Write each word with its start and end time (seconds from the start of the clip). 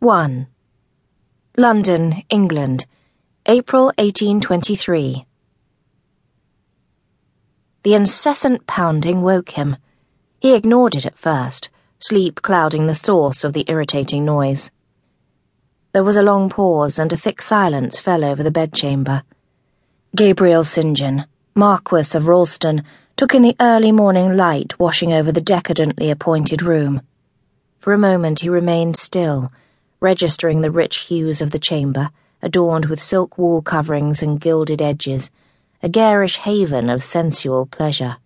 1. 0.00 0.46
London, 1.56 2.22
England, 2.30 2.86
April 3.46 3.86
1823. 3.96 5.26
The 7.82 7.94
incessant 7.94 8.64
pounding 8.68 9.22
woke 9.22 9.50
him. 9.50 9.76
He 10.38 10.54
ignored 10.54 10.94
it 10.94 11.04
at 11.04 11.18
first, 11.18 11.70
sleep 11.98 12.42
clouding 12.42 12.86
the 12.86 12.94
source 12.94 13.42
of 13.42 13.54
the 13.54 13.64
irritating 13.66 14.24
noise. 14.24 14.70
There 15.92 16.04
was 16.04 16.16
a 16.16 16.22
long 16.22 16.48
pause, 16.48 17.00
and 17.00 17.12
a 17.12 17.16
thick 17.16 17.42
silence 17.42 17.98
fell 17.98 18.24
over 18.24 18.44
the 18.44 18.52
bedchamber. 18.52 19.24
Gabriel 20.14 20.62
St. 20.62 20.96
John, 20.96 21.26
Marquess 21.56 22.14
of 22.14 22.28
Ralston, 22.28 22.84
took 23.16 23.34
in 23.34 23.42
the 23.42 23.56
early 23.58 23.90
morning 23.90 24.36
light 24.36 24.78
washing 24.78 25.12
over 25.12 25.32
the 25.32 25.40
decadently 25.40 26.08
appointed 26.08 26.62
room. 26.62 27.02
For 27.80 27.92
a 27.92 27.98
moment 27.98 28.40
he 28.40 28.48
remained 28.48 28.96
still, 28.96 29.50
registering 30.00 30.60
the 30.60 30.70
rich 30.70 30.98
hues 30.98 31.40
of 31.40 31.50
the 31.50 31.58
chamber, 31.58 32.10
adorned 32.42 32.86
with 32.86 33.02
silk 33.02 33.36
wall 33.36 33.60
coverings 33.60 34.22
and 34.22 34.40
gilded 34.40 34.80
edges, 34.80 35.30
a 35.82 35.88
garish 35.88 36.38
haven 36.38 36.88
of 36.88 37.02
sensual 37.02 37.66
pleasure. 37.66 38.16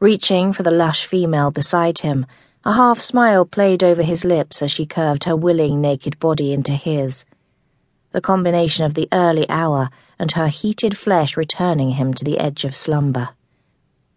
Reaching 0.00 0.52
for 0.52 0.62
the 0.62 0.70
lush 0.70 1.06
female 1.06 1.50
beside 1.50 2.00
him, 2.00 2.26
a 2.64 2.72
half 2.72 3.00
smile 3.00 3.44
played 3.44 3.82
over 3.82 4.02
his 4.02 4.24
lips 4.24 4.62
as 4.62 4.70
she 4.70 4.86
curved 4.86 5.24
her 5.24 5.36
willing 5.36 5.80
naked 5.80 6.18
body 6.18 6.52
into 6.52 6.72
his. 6.72 7.24
The 8.12 8.20
combination 8.20 8.84
of 8.84 8.94
the 8.94 9.08
early 9.12 9.48
hour 9.50 9.90
and 10.18 10.32
her 10.32 10.48
heated 10.48 10.96
flesh 10.96 11.36
returning 11.36 11.90
him 11.90 12.14
to 12.14 12.24
the 12.24 12.38
edge 12.38 12.64
of 12.64 12.76
slumber. 12.76 13.30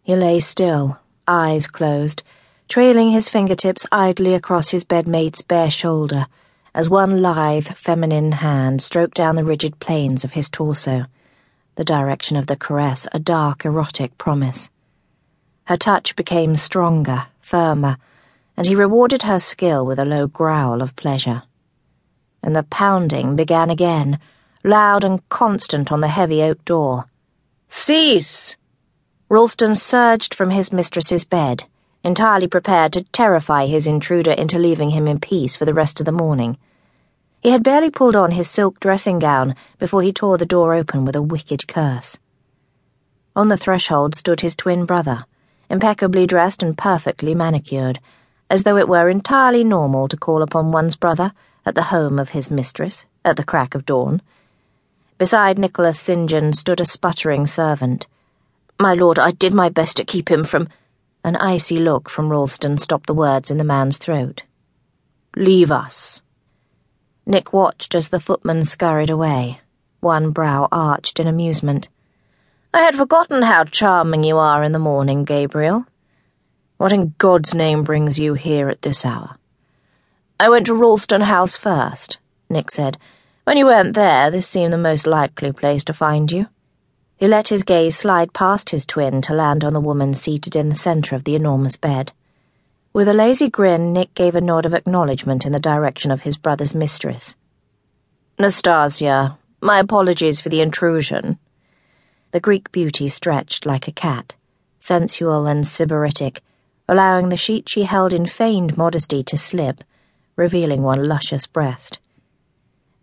He 0.03 0.15
lay 0.15 0.39
still, 0.39 0.99
eyes 1.27 1.67
closed, 1.67 2.23
trailing 2.67 3.11
his 3.11 3.29
fingertips 3.29 3.85
idly 3.91 4.33
across 4.33 4.69
his 4.69 4.83
bedmate's 4.83 5.41
bare 5.41 5.69
shoulder 5.69 6.27
as 6.77 6.89
one 6.89 7.23
lithe, 7.23 7.67
feminine 7.69 8.33
hand 8.33 8.83
stroked 8.83 9.15
down 9.15 9.35
the 9.35 9.43
rigid 9.43 9.79
planes 9.79 10.23
of 10.23 10.33
his 10.33 10.47
torso, 10.47 11.05
the 11.73 11.83
direction 11.83 12.37
of 12.37 12.45
the 12.45 12.55
caress 12.55 13.07
a 13.11 13.17
dark, 13.19 13.65
erotic 13.65 14.15
promise. 14.19 14.69
Her 15.65 15.75
touch 15.75 16.15
became 16.15 16.55
stronger, 16.55 17.25
firmer, 17.41 17.97
and 18.55 18.67
he 18.67 18.75
rewarded 18.75 19.23
her 19.23 19.39
skill 19.39 19.85
with 19.85 19.97
a 19.97 20.05
low 20.05 20.27
growl 20.27 20.83
of 20.83 20.95
pleasure. 20.95 21.43
And 22.43 22.55
the 22.55 22.63
pounding 22.63 23.35
began 23.35 23.71
again, 23.71 24.19
loud 24.63 25.03
and 25.03 25.27
constant 25.29 25.91
on 25.91 26.01
the 26.01 26.09
heavy 26.09 26.43
oak 26.43 26.63
door. 26.63 27.05
Cease! 27.69 28.55
Ralston 29.29 29.73
surged 29.73 30.35
from 30.35 30.51
his 30.51 30.71
mistress's 30.71 31.25
bed, 31.25 31.65
entirely 32.03 32.47
prepared 32.47 32.93
to 32.93 33.03
terrify 33.05 33.65
his 33.65 33.87
intruder 33.87 34.31
into 34.31 34.57
leaving 34.57 34.91
him 34.91 35.07
in 35.07 35.19
peace 35.19 35.55
for 35.55 35.65
the 35.65 35.73
rest 35.73 35.99
of 35.99 36.05
the 36.05 36.11
morning. 36.11 36.57
He 37.41 37.51
had 37.51 37.63
barely 37.63 37.89
pulled 37.89 38.15
on 38.15 38.31
his 38.31 38.49
silk 38.49 38.79
dressing 38.79 39.19
gown 39.19 39.55
before 39.79 40.01
he 40.01 40.11
tore 40.11 40.37
the 40.37 40.45
door 40.45 40.73
open 40.73 41.05
with 41.05 41.15
a 41.15 41.21
wicked 41.21 41.67
curse. 41.67 42.17
On 43.35 43.47
the 43.47 43.57
threshold 43.57 44.15
stood 44.15 44.41
his 44.41 44.55
twin 44.55 44.85
brother, 44.85 45.25
impeccably 45.69 46.25
dressed 46.25 46.63
and 46.63 46.77
perfectly 46.77 47.35
manicured 47.35 47.99
as 48.49 48.63
though 48.63 48.77
it 48.77 48.87
were 48.87 49.09
entirely 49.09 49.63
normal 49.63 50.07
to 50.07 50.17
call 50.17 50.41
upon 50.41 50.71
one's 50.71 50.95
brother 50.95 51.33
at 51.65 51.75
the 51.75 51.83
home 51.83 52.17
of 52.17 52.29
his 52.29 52.49
mistress 52.49 53.05
at 53.25 53.35
the 53.35 53.43
crack 53.43 53.75
of 53.75 53.85
dawn. 53.85 54.21
Beside 55.17 55.59
Nicholas 55.59 55.99
St. 55.99 56.29
John 56.29 56.53
stood 56.53 56.79
a 56.79 56.85
sputtering 56.85 57.45
servant. 57.45 58.07
My 58.79 58.93
lord, 58.93 59.19
I 59.19 59.31
did 59.31 59.53
my 59.53 59.69
best 59.69 59.97
to 59.97 60.05
keep 60.05 60.29
him 60.29 60.43
from. 60.43 60.69
An 61.27 61.35
icy 61.35 61.77
look 61.77 62.09
from 62.09 62.29
Ralston 62.29 62.77
stopped 62.77 63.05
the 63.05 63.13
words 63.13 63.51
in 63.51 63.57
the 63.57 63.65
man's 63.65 63.97
throat. 63.97 64.43
Leave 65.35 65.73
us. 65.73 66.21
Nick 67.25 67.51
watched 67.51 67.93
as 67.93 68.07
the 68.07 68.21
footman 68.21 68.63
scurried 68.63 69.09
away, 69.09 69.59
one 69.99 70.31
brow 70.31 70.69
arched 70.71 71.19
in 71.19 71.27
amusement. 71.27 71.89
I 72.73 72.79
had 72.79 72.95
forgotten 72.95 73.41
how 73.41 73.65
charming 73.65 74.23
you 74.23 74.37
are 74.37 74.63
in 74.63 74.71
the 74.71 74.79
morning, 74.79 75.25
Gabriel. 75.25 75.85
What 76.77 76.93
in 76.93 77.13
God's 77.17 77.53
name 77.53 77.83
brings 77.83 78.17
you 78.17 78.35
here 78.35 78.69
at 78.69 78.83
this 78.83 79.05
hour? 79.05 79.35
I 80.39 80.47
went 80.47 80.67
to 80.67 80.73
Ralston 80.73 81.19
House 81.19 81.57
first, 81.57 82.19
Nick 82.49 82.71
said. 82.71 82.97
When 83.43 83.57
you 83.57 83.65
weren't 83.65 83.95
there, 83.95 84.31
this 84.31 84.47
seemed 84.47 84.71
the 84.71 84.77
most 84.77 85.05
likely 85.05 85.51
place 85.51 85.83
to 85.83 85.93
find 85.93 86.31
you. 86.31 86.47
He 87.17 87.27
let 87.27 87.49
his 87.49 87.63
gaze 87.63 87.97
slide 87.97 88.33
past 88.33 88.69
his 88.69 88.85
twin 88.85 89.21
to 89.23 89.33
land 89.33 89.63
on 89.63 89.73
the 89.73 89.81
woman 89.81 90.13
seated 90.13 90.55
in 90.55 90.69
the 90.69 90.75
centre 90.75 91.15
of 91.15 91.23
the 91.23 91.35
enormous 91.35 91.75
bed. 91.75 92.11
With 92.93 93.07
a 93.07 93.13
lazy 93.13 93.49
grin, 93.49 93.91
Nick 93.91 94.13
gave 94.13 94.35
a 94.35 94.41
nod 94.41 94.65
of 94.65 94.73
acknowledgement 94.73 95.45
in 95.45 95.51
the 95.51 95.59
direction 95.59 96.11
of 96.11 96.21
his 96.21 96.37
brother's 96.37 96.75
mistress. 96.75 97.35
Nastasia, 98.39 99.37
my 99.61 99.79
apologies 99.79 100.39
for 100.39 100.49
the 100.49 100.61
intrusion. 100.61 101.39
The 102.31 102.39
Greek 102.39 102.71
beauty 102.71 103.07
stretched 103.07 103.65
like 103.65 103.87
a 103.87 103.91
cat, 103.91 104.35
sensual 104.79 105.47
and 105.47 105.65
sybaritic 105.65 106.39
allowing 106.89 107.29
the 107.29 107.37
sheet 107.37 107.67
she 107.67 107.83
held 107.83 108.13
in 108.13 108.25
feigned 108.25 108.77
modesty 108.77 109.21
to 109.21 109.37
slip, 109.37 109.83
revealing 110.35 110.81
one 110.81 111.07
luscious 111.07 111.45
breast. 111.45 111.99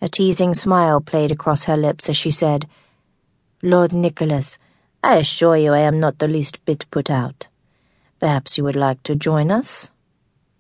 A 0.01 0.09
teasing 0.09 0.55
smile 0.55 1.01
played 1.01 1.31
across 1.31 1.65
her 1.65 1.77
lips 1.77 2.09
as 2.09 2.17
she 2.17 2.31
said, 2.31 2.67
Lord 3.65 3.95
Nicholas, 3.95 4.59
I 5.03 5.17
assure 5.17 5.57
you 5.57 5.73
I 5.73 5.79
am 5.79 5.99
not 5.99 6.19
the 6.19 6.29
least 6.29 6.63
bit 6.67 6.85
put 6.91 7.09
out. 7.09 7.47
Perhaps 8.21 8.59
you 8.59 8.65
would 8.65 8.77
like 8.77 9.03
to 9.05 9.15
join 9.15 9.51
us? 9.51 9.91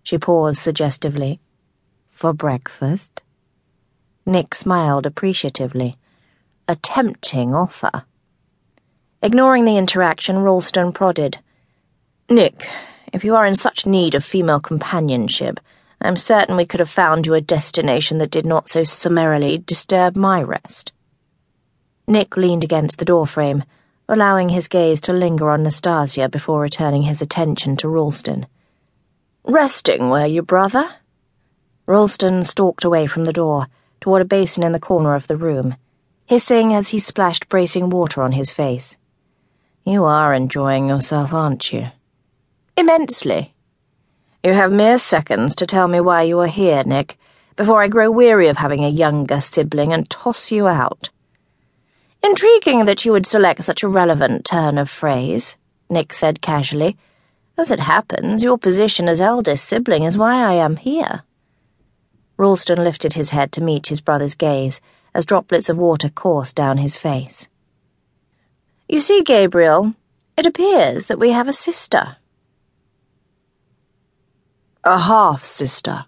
She 0.03 0.17
paused 0.17 0.59
suggestively. 0.59 1.39
For 2.09 2.33
breakfast? 2.33 3.23
Nick 4.25 4.55
smiled 4.55 5.05
appreciatively. 5.05 5.99
A 6.67 6.77
tempting 6.77 7.55
offer. 7.55 8.05
Ignoring 9.21 9.67
the 9.67 9.77
interaction, 9.77 10.39
Ralston 10.39 10.91
prodded. 10.91 11.41
Nick, 12.31 12.67
if 13.13 13.23
you 13.23 13.37
are 13.37 13.45
in 13.45 13.55
such 13.55 13.85
need 13.85 14.15
of 14.15 14.25
female 14.25 14.61
companionship, 14.61 15.61
I 16.01 16.09
am 16.09 16.17
certain 16.17 16.57
we 16.57 16.65
could 16.65 16.81
have 16.81 16.89
found 16.89 17.27
you 17.27 17.35
a 17.35 17.43
destination 17.43 18.17
that 18.17 18.31
did 18.31 18.47
not 18.47 18.71
so 18.71 18.83
summarily 18.83 19.59
disturb 19.59 20.17
my 20.17 20.43
rest. 20.43 20.94
Nick 22.07 22.37
leaned 22.37 22.63
against 22.63 22.99
the 22.99 23.05
doorframe, 23.05 23.65
allowing 24.09 24.51
his 24.51 24.69
gaze 24.69 25.01
to 25.01 25.13
linger 25.13 25.49
on 25.49 25.63
Nastasia 25.63 26.29
before 26.29 26.61
returning 26.61 27.03
his 27.03 27.23
attention 27.23 27.77
to 27.79 27.89
Ralston. 27.89 28.47
Resting, 29.45 30.11
were 30.11 30.27
you, 30.27 30.43
brother? 30.43 30.97
Ralston 31.87 32.45
stalked 32.45 32.85
away 32.85 33.07
from 33.07 33.25
the 33.25 33.33
door, 33.33 33.69
toward 34.01 34.21
a 34.21 34.27
basin 34.27 34.63
in 34.63 34.73
the 34.73 34.79
corner 34.81 35.15
of 35.15 35.27
the 35.29 35.37
room, 35.37 35.77
hissing 36.27 36.75
as 36.75 36.91
he 36.91 36.99
splashed 36.99 37.49
bracing 37.49 37.89
water 37.89 38.23
on 38.23 38.33
his 38.33 38.51
face. 38.51 38.97
You 39.85 40.05
are 40.05 40.35
enjoying 40.35 40.89
yourself, 40.89 41.33
aren't 41.33 41.73
you? 41.73 41.89
Immensely. 42.77 43.55
You 44.43 44.53
have 44.53 44.73
mere 44.73 44.99
seconds 44.99 45.55
to 45.55 45.67
tell 45.67 45.89
me 45.89 46.01
why 46.01 46.23
you 46.23 46.39
are 46.41 46.47
here, 46.47 46.83
Nick, 46.85 47.19
before 47.57 47.83
I 47.83 47.89
grow 47.89 48.11
weary 48.11 48.49
of 48.49 48.59
having 48.59 48.85
a 48.85 48.91
younger 48.91 49.41
sibling 49.41 49.93
and 49.95 50.09
toss 50.11 50.53
you 50.53 50.67
out. 50.67 51.09
Intriguing 52.25 52.87
that 52.87 53.05
you 53.05 53.13
would 53.13 53.27
select 53.27 53.63
such 53.65 53.83
a 53.83 53.89
relevant 53.89 54.47
turn 54.47 54.79
of 54.79 54.89
phrase, 54.89 55.57
Nick 55.91 56.15
said 56.15 56.41
casually. 56.41 56.97
As 57.59 57.71
it 57.71 57.81
happens, 57.81 58.43
your 58.43 58.57
position 58.57 59.09
as 59.09 59.21
eldest 59.21 59.67
sibling 59.67 60.05
is 60.05 60.17
why 60.17 60.37
I 60.37 60.55
am 60.55 60.77
here. 60.77 61.25
Ralston 62.39 62.83
lifted 62.83 63.13
his 63.13 63.31
head 63.31 63.53
to 63.53 63.63
meet 63.63 63.89
his 63.89 64.01
brother's 64.01 64.35
gaze 64.35 64.81
as 65.13 65.27
droplets 65.27 65.69
of 65.69 65.77
water 65.77 66.09
coursed 66.09 66.57
down 66.57 66.79
his 66.79 66.97
face. 66.97 67.47
You 68.89 69.01
see, 69.01 69.21
Gabriel, 69.21 69.95
it 70.39 70.47
appears 70.47 71.07
that 71.07 71.19
we 71.19 71.33
have 71.33 71.47
a 71.47 71.53
sister. 71.53 72.17
A 74.83 74.99
half 74.99 75.45
sister. 75.45 76.07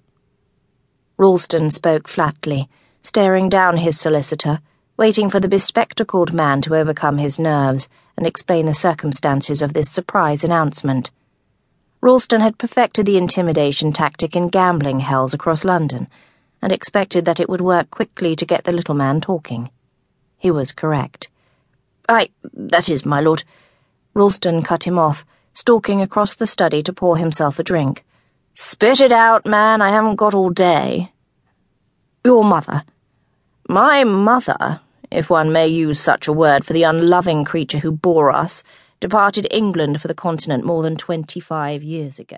Ralston 1.19 1.69
spoke 1.69 2.09
flatly, 2.09 2.71
staring 3.03 3.51
down 3.51 3.77
his 3.77 4.01
solicitor, 4.01 4.61
waiting 4.97 5.29
for 5.29 5.41
the 5.41 5.49
bespectacled 5.49 6.33
man 6.33 6.63
to 6.63 6.75
overcome 6.75 7.19
his 7.19 7.39
nerves 7.39 7.89
and 8.17 8.27
explain 8.27 8.67
the 8.67 8.75
circumstances 8.75 9.61
of 9.61 9.75
this 9.75 9.91
surprise 9.91 10.43
announcement. 10.43 11.11
Ralston 12.01 12.41
had 12.41 12.59
perfected 12.59 13.07
the 13.07 13.17
intimidation 13.17 13.93
tactic 13.93 14.37
in 14.37 14.49
gambling 14.49 15.01
hells 15.01 15.35
across 15.35 15.65
London 15.65 16.09
and 16.63 16.73
expected 16.73 17.25
that 17.25 17.41
it 17.41 17.49
would 17.49 17.61
work 17.61 17.91
quickly 17.91 18.35
to 18.37 18.47
get 18.47 18.65
the 18.65 18.73
little 18.73 18.95
man 18.95 19.21
talking. 19.21 19.71
He 20.39 20.51
was 20.51 20.73
correct. 20.73 21.29
I. 22.09 22.31
that 22.53 22.89
is, 22.89 23.05
my 23.05 23.21
lord. 23.21 23.45
Ralston 24.15 24.63
cut 24.63 24.85
him 24.85 24.99
off, 24.99 25.27
stalking 25.53 26.01
across 26.01 26.35
the 26.35 26.47
study 26.47 26.83
to 26.83 26.93
pour 26.93 27.17
himself 27.17 27.59
a 27.59 27.63
drink. 27.63 28.05
Spit 28.55 29.01
it 29.01 29.13
out, 29.13 29.45
man, 29.45 29.83
I 29.83 29.91
haven't 29.91 30.17
got 30.17 30.35
all 30.35 30.51
day. 30.51 31.13
Your 32.25 32.45
mother. 32.45 32.85
My 33.69 34.05
mother, 34.05 34.81
if 35.17 35.31
one 35.31 35.51
may 35.51 35.67
use 35.67 35.99
such 35.99 36.29
a 36.29 36.33
word 36.33 36.63
for 36.63 36.75
the 36.75 36.83
unloving 36.83 37.43
creature 37.43 37.79
who 37.79 37.91
bore 37.91 38.31
us, 38.31 38.63
departed 39.01 39.49
England 39.51 40.01
for 40.01 40.09
the 40.09 40.15
continent 40.15 40.63
more 40.63 40.83
than 40.83 40.95
twenty 40.95 41.41
five 41.41 41.83
years 41.83 42.19
ago. 42.19 42.37